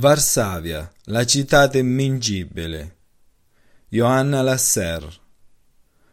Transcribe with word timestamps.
Varsavia, 0.00 0.90
la 1.08 1.26
città 1.26 1.70
immingibile. 1.74 2.96
Johanna 3.90 4.40
Lasser. 4.40 5.06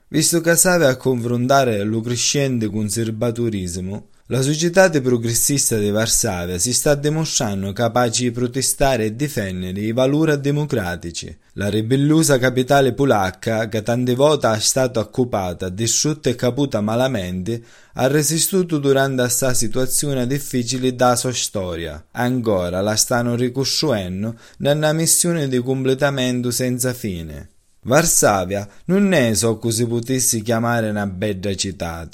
Visto 0.10 0.42
che 0.42 0.58
serve 0.58 0.88
a 0.88 0.98
confrontare 0.98 1.82
lo 1.84 2.02
crescente 2.02 2.68
conservatorismo, 2.68 4.10
la 4.30 4.42
società 4.42 4.90
progressista 4.90 5.78
di 5.78 5.90
Varsavia 5.90 6.58
si 6.58 6.74
sta 6.74 6.96
dimostrando 6.96 7.72
capace 7.72 8.24
di 8.24 8.32
protestare 8.32 9.06
e 9.06 9.16
difendere 9.16 9.80
i 9.80 9.94
valori 9.94 10.38
democratici. 10.42 11.34
La 11.54 11.70
ribellosa 11.70 12.38
capitale 12.38 12.92
polacca, 12.92 13.70
che 13.70 13.82
tante 13.84 14.16
volte 14.16 14.52
è 14.52 14.60
stata 14.60 15.00
occupata, 15.00 15.70
distrutta 15.70 16.30
e 16.30 16.36
caputa 16.36 16.82
malamente, 16.82 17.64
ha 17.94 18.08
resistito 18.08 18.80
durante 18.80 19.22
questa 19.22 19.54
situazione 19.54 20.28
difficile 20.28 20.94
da 20.94 21.16
sua 21.16 21.32
storia. 21.32 22.08
Ancora 22.12 22.82
la 22.82 22.98
stanno 22.98 23.34
ricostruendo 23.36 24.36
nella 24.58 24.92
missione 24.92 25.48
di 25.48 25.60
completamento 25.60 26.52
senza 26.52 26.94
fine. 26.94 27.48
Varsavia 27.84 28.68
non 28.86 29.14
è 29.14 29.34
so 29.34 29.58
così 29.58 29.88
potessi 29.88 30.42
chiamare 30.42 30.90
una 30.90 31.08
bella 31.08 31.56
città 31.56 32.06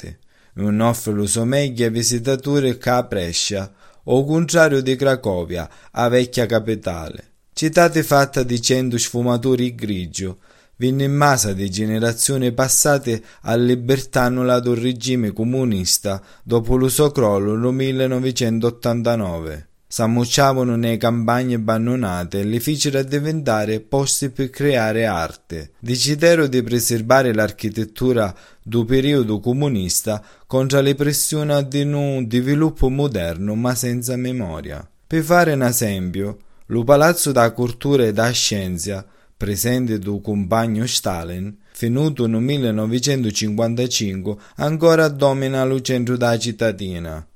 lo 0.55 1.25
suo 1.25 1.45
meglio 1.45 1.85
ai 1.85 1.91
visitatori 1.91 2.77
che 2.77 2.89
a 2.89 3.03
Brescia, 3.03 3.73
o 4.03 4.25
contrario 4.25 4.81
di 4.81 4.95
Cracovia, 4.95 5.69
a 5.91 6.07
vecchia 6.09 6.45
capitale. 6.45 7.31
Citate 7.53 8.03
fatta 8.03 8.43
di 8.43 8.61
cento 8.61 8.97
sfumatori 8.97 9.75
grigio, 9.75 10.39
venne 10.77 11.05
in 11.05 11.13
massa 11.13 11.53
di 11.53 11.69
generazioni 11.69 12.51
passate 12.51 13.23
a 13.41 13.55
libertà 13.55 14.23
annullato 14.23 14.71
il 14.71 14.81
regime 14.81 15.31
comunista 15.31 16.21
dopo 16.43 16.75
lo 16.75 16.89
suo 16.89 17.11
crollo 17.11 17.55
nel 17.55 17.73
1989 17.73 19.67
s'ammucciavano 19.93 20.75
nelle 20.75 20.97
campagne 20.97 21.53
abbandonate 21.53 22.39
e 22.39 22.43
le 22.45 22.59
fecero 22.59 23.03
diventare 23.03 23.79
posti 23.79 24.31
per 24.31 24.49
creare 24.49 25.05
arte. 25.05 25.73
Decisero 25.77 26.47
di 26.47 26.63
preservare 26.63 27.31
l'architettura 27.31 28.35
del 28.63 28.85
periodo 28.85 29.39
comunista 29.39 30.23
contro 30.47 30.81
le 30.81 30.95
pressioni 30.95 31.67
di 31.67 31.83
un 31.83 32.25
sviluppo 32.27 32.89
moderno 32.89 33.53
ma 33.53 33.75
senza 33.75 34.15
memoria. 34.15 34.83
Per 35.05 35.21
fare 35.21 35.53
un 35.53 35.61
esempio, 35.61 36.39
lo 36.67 36.83
Palazzo 36.83 37.31
da 37.31 37.51
Cultura 37.51 38.03
e 38.03 38.13
da 38.13 38.31
Scienza, 38.31 39.05
presente 39.37 39.99
del 39.99 40.21
compagno 40.23 40.87
Stalin, 40.87 41.55
finito 41.71 42.25
nel 42.25 42.41
1955, 42.41 44.37
ancora 44.55 45.07
domina 45.07 45.63
lo 45.63 45.79
centro 45.81 46.17
della 46.17 46.39
cittadina 46.39 47.27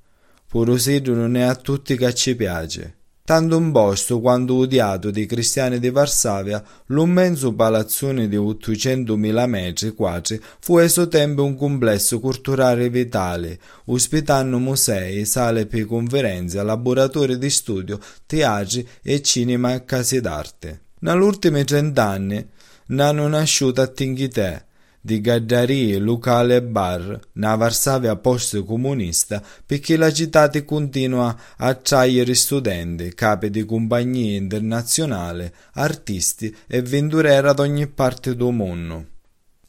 pur 0.47 0.79
sito 0.79 1.13
non 1.13 1.35
è 1.35 1.41
a 1.41 1.55
tutti 1.55 1.97
che 1.97 2.13
ci 2.13 2.35
piace. 2.35 2.95
Tanto 3.27 3.57
un 3.57 3.73
posto 3.73 4.21
quanto 4.21 4.53
odiato 4.53 5.11
dai 5.11 5.25
cristiani 5.25 5.79
di 5.79 5.89
Varsavia, 5.89 6.63
l'immenso 6.85 7.53
palazzone 7.53 8.29
di 8.29 8.37
800.000 8.37 9.47
metri 9.47 9.91
quadri 9.91 10.41
fu 10.59 10.77
a 10.77 10.87
suo 10.87 11.09
tempo 11.09 11.43
un 11.43 11.57
complesso 11.57 12.21
culturale 12.21 12.89
vitale, 12.89 13.59
ospitando 13.87 14.59
musei, 14.59 15.25
sale 15.25 15.65
per 15.65 15.85
conferenze, 15.85 16.63
laboratori 16.63 17.37
di 17.37 17.49
studio, 17.49 17.99
teatri 18.25 18.87
e 19.03 19.21
cinema 19.21 19.73
e 19.73 19.83
case 19.83 20.21
d'arte. 20.21 20.83
Negli 20.99 21.21
ultimi 21.21 21.65
trent'anni 21.65 22.47
ne 22.87 23.03
hanno 23.03 23.27
nasciuto 23.27 23.81
a 23.81 23.87
Tinghitè, 23.87 24.66
di 25.07 25.21
gaddarie 25.21 25.99
locali 25.99 26.59
bar 26.59 27.17
na 27.35 27.55
Varsavia 27.55 28.17
post-comunista 28.17 29.41
perché 29.65 29.95
la 29.95 30.11
città 30.11 30.49
continua 30.65 31.29
a 31.55 31.67
attrarre 31.67 32.35
studenti, 32.35 33.13
capi 33.13 33.49
di 33.49 33.63
compagnie 33.63 34.35
internazionali, 34.35 35.49
artisti 35.75 36.53
e 36.67 36.81
vendurieri 36.81 37.47
ad 37.47 37.59
ogni 37.59 37.87
parte 37.87 38.35
del 38.35 38.51
mondo. 38.51 39.05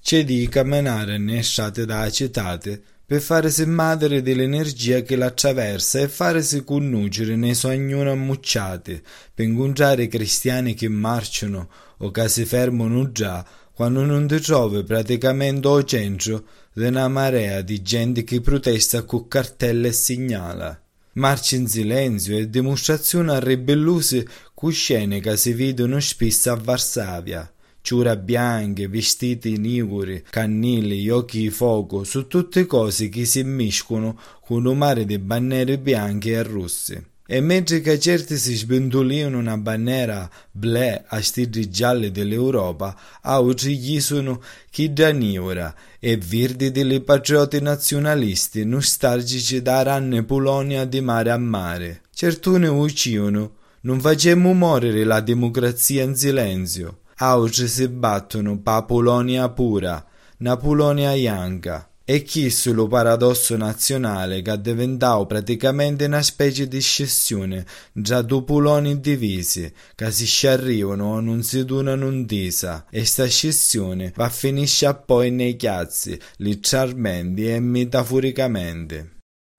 C'è 0.03 0.25
di 0.25 0.49
camminare 0.49 1.43
strade 1.43 1.87
della 1.87 2.11
città 2.11 2.59
per 3.07 3.21
farsi 3.21 3.65
madre 3.65 4.21
dell'energia 4.21 5.03
che 5.03 5.15
l'attraversa 5.15 6.01
e 6.01 6.09
farsi 6.09 6.65
conoscere 6.65 7.37
nei 7.37 7.55
sognoni 7.55 8.11
ammucciati, 8.11 9.01
per 9.33 9.47
incontrare 9.47 10.09
cristiani 10.09 10.75
che 10.75 10.89
marciano 10.89 11.69
o 11.99 12.11
che 12.11 12.29
si 12.29 12.45
fermano 12.45 13.11
già 13.13 13.45
quando 13.79 14.05
non 14.05 14.27
ti 14.27 14.41
trovi 14.41 14.83
praticamente 14.83 15.69
al 15.69 15.85
centro 15.85 16.45
di 16.73 16.87
una 16.87 17.07
marea 17.07 17.61
di 17.61 17.81
gente 17.81 18.25
che 18.25 18.41
protesta 18.41 19.05
con 19.05 19.29
cartelle 19.29 19.87
e 19.87 19.93
segnala. 19.93 20.83
Marci 21.13 21.55
in 21.55 21.69
silenzio 21.69 22.37
e 22.37 22.51
dimostrazioni 22.51 23.39
ribellose 23.39 24.27
con 24.53 24.73
scene 24.73 25.21
che 25.21 25.37
si 25.37 25.53
vedono 25.53 26.01
spesso 26.01 26.51
a 26.51 26.57
Varsavia. 26.57 27.49
Ciura 27.81 28.17
bianche, 28.17 28.89
vestiti 28.89 29.57
niguri, 29.59 30.25
cannili, 30.29 31.09
occhi 31.09 31.43
di 31.43 31.51
fuoco, 31.51 32.03
su 32.03 32.27
tutte 32.27 32.67
cose 32.67 33.09
che 33.09 33.25
si 33.25 33.45
miscono 33.45 34.19
con 34.41 34.67
un 34.67 34.77
mare 34.77 35.05
di 35.05 35.21
bandiere 35.21 35.79
bianche 35.79 36.33
e 36.33 36.43
rosse. 36.43 37.11
E 37.31 37.43
mentre 37.43 37.83
che 37.83 37.99
certi 37.99 38.39
si 38.39 38.57
sventolivano 38.57 39.37
una 39.37 39.59
bandiera 39.59 40.31
blè 40.51 41.05
a 41.09 41.21
stili 41.21 41.69
gialli 41.69 42.11
dell'Europa, 42.11 42.99
altri 43.21 43.77
gli 43.77 44.01
sono 44.01 44.41
chi 44.71 44.95
daniora 44.95 45.75
e 45.99 46.17
verdi 46.17 46.71
delle 46.71 47.03
patrioti 47.03 47.61
nazionalisti 47.61 48.65
nostalgici 48.65 49.61
da 49.61 49.83
ranne 49.83 50.25
Polonia 50.25 50.87
di 50.87 51.03
mare 51.03 51.31
a 51.31 51.37
mare. 51.37 52.01
Certuni 52.15 52.67
uccidono, 52.67 53.57
non 53.83 54.01
facciamo 54.01 54.55
morire 54.55 55.05
la 55.05 55.21
democrazia 55.21 56.05
in 56.05 56.17
silenzio. 56.17 57.01
Altri 57.17 57.69
si 57.69 57.89
battono 57.89 58.59
pa 58.59 58.85
Polonia 58.85 59.51
pura, 59.51 60.03
una 60.39 60.57
Polonia 60.57 61.13
bianca. 61.13 61.88
E 62.11 62.25
questo 62.25 62.73
lo 62.73 62.87
paradosso 62.87 63.55
nazionale 63.59 64.41
che 64.41 64.51
è 64.51 64.59
diventato 64.59 65.27
praticamente 65.27 66.07
una 66.07 66.23
specie 66.23 66.67
di 66.67 66.81
scissione 66.81 67.67
tra 68.03 68.23
due 68.23 68.45
poloni 68.45 68.99
divisi 68.99 69.71
che 69.95 70.11
si 70.11 70.25
sciarrivano 70.25 71.05
o 71.05 71.21
non 71.21 71.43
si 71.43 71.67
donano 71.67 72.07
un 72.07 72.25
disa 72.25 72.87
e 72.89 73.05
sta 73.05 73.27
scissione 73.27 74.15
va 74.17 74.31
finisce 74.31 75.03
poi 75.05 75.31
nei 75.31 75.57
chiazzi, 75.57 76.19
letteralmente 76.39 77.55
e 77.55 77.61
metaforicamente. 77.61 79.17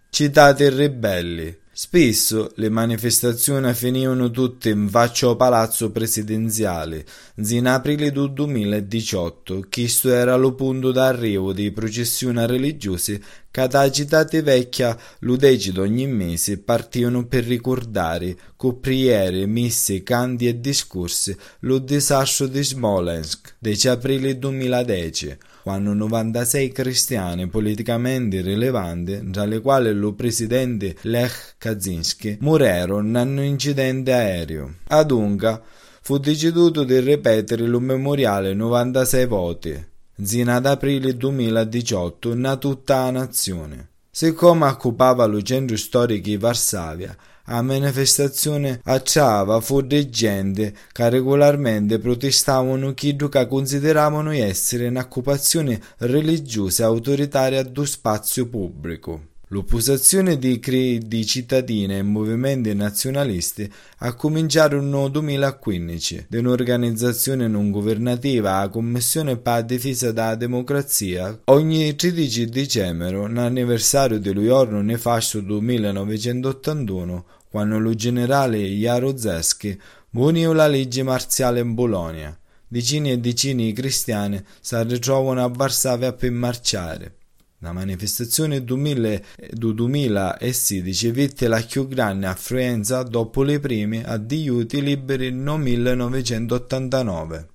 Citate 0.09 0.63
i 0.63 0.69
ribelli 0.71 1.55
Spesso 1.81 2.51
le 2.55 2.67
manifestazioni 2.67 3.73
finivano 3.73 4.29
tutte 4.31 4.67
in 4.67 4.89
faccia 4.89 5.29
al 5.29 5.37
palazzo 5.37 5.91
presidenziale. 5.91 7.05
In 7.35 7.67
aprile 7.67 8.11
del 8.11 8.33
2018, 8.33 9.67
questo 9.71 10.11
era 10.11 10.35
lo 10.35 10.55
punto 10.55 10.91
d'arrivo 10.91 11.53
di 11.53 11.71
processioni 11.71 12.45
religiose 12.45 13.21
che 13.49 13.65
da 13.69 13.89
città 13.89 14.25
vecchia 14.25 14.97
lo 15.19 15.37
decido 15.37 15.83
ogni 15.83 16.05
mese 16.05 16.57
partivano 16.57 17.25
per 17.27 17.45
ricordare 17.45 18.35
con 18.57 18.81
preghiere, 18.81 19.45
messe, 19.45 20.03
canti 20.03 20.49
e 20.49 20.59
discorsi 20.59 21.33
lo 21.61 21.77
disastro 21.77 22.47
di 22.47 22.61
Smolensk, 22.61 23.55
10 23.57 23.87
aprile 23.87 24.37
2010 24.37 25.37
quando 25.63 25.93
96 25.93 26.71
cristiani 26.71 27.47
politicamente 27.47 28.41
rilevanti, 28.41 29.29
tra 29.31 29.45
le 29.45 29.59
quali 29.61 29.89
il 29.89 30.13
presidente 30.15 30.95
Lech 31.01 31.55
Kaczynski, 31.57 32.37
morirono 32.41 33.21
in 33.21 33.27
un 33.37 33.43
incidente 33.43 34.13
aereo. 34.13 34.75
Adunque, 34.87 35.61
fu 36.01 36.17
deciduto 36.17 36.83
di 36.83 36.99
ripetere 36.99 37.63
il 37.63 37.79
memoriale 37.79 38.53
96 38.53 39.25
voti, 39.27 39.85
zina 40.21 40.55
ad 40.55 40.65
aprile 40.65 41.15
2018, 41.15 42.31
in 42.31 42.57
tutta 42.59 43.03
la 43.03 43.11
nazione. 43.11 43.89
Siccome 44.09 44.65
occupava 44.65 45.25
lo 45.25 45.41
centro 45.41 45.77
storico 45.77 46.27
di 46.27 46.37
Varsavia, 46.37 47.15
a 47.51 47.61
manifestazione 47.61 48.79
acciava 48.83 49.59
fu 49.59 49.81
di 49.81 50.09
gente 50.09 50.73
che 50.91 51.09
regolarmente 51.09 51.97
protestavano 51.97 52.93
chi 52.93 53.15
che 53.15 53.47
consideravano 53.47 54.31
essere 54.31 54.87
un'occupazione 54.87 55.79
religiosa 55.97 56.83
e 56.83 56.85
autoritaria 56.85 57.63
dello 57.63 57.85
spazio 57.85 58.47
pubblico. 58.47 59.29
L'opposizione 59.51 60.37
di, 60.37 60.59
di 61.03 61.25
cittadini 61.25 61.97
e 61.97 62.03
movimenti 62.03 62.71
nazionalisti 62.75 63.67
ha 63.97 64.13
cominciato 64.13 64.79
nel 64.79 65.09
2015 65.09 66.27
di 66.29 66.37
un'organizzazione 66.37 67.47
non 67.47 67.71
governativa, 67.71 68.59
la 68.59 68.69
Commissione 68.69 69.37
per 69.37 69.53
la 69.53 69.61
difesa 69.63 70.11
della 70.11 70.35
democrazia, 70.35 71.35
ogni 71.45 71.95
13 71.95 72.45
dicembre, 72.45 73.27
nell'anniversario 73.27 74.19
del 74.19 74.35
giorno 74.35 74.83
nefasto 74.83 75.39
del 75.41 75.63
1981, 75.63 77.25
quando 77.49 77.79
lo 77.79 77.93
generale 77.95 78.59
Jaruzelski 78.59 79.79
muniò 80.11 80.53
la 80.53 80.67
legge 80.67 81.03
marziale 81.03 81.59
in 81.59 81.73
Bologna. 81.73 82.37
Decine 82.67 83.11
e 83.13 83.17
decine 83.19 83.63
di 83.65 83.73
cristiani 83.73 84.43
si 84.61 84.75
ritrovano 84.83 85.43
a 85.43 85.47
Varsavia 85.47 86.13
per 86.13 86.31
marciare. 86.31 87.15
La 87.61 87.73
manifestazione 87.73 88.63
del 88.63 89.21
2016 89.51 91.11
vide 91.11 91.47
la 91.49 91.61
più 91.61 91.89
grande 91.89 92.27
affluenza 92.27 93.03
dopo 93.03 93.43
le 93.43 93.59
prime 93.59 94.05
addiuti 94.05 94.81
liberi 94.81 95.31
nel 95.31 95.59
1989. 95.59 97.48